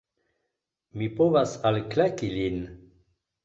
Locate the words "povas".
1.21-1.55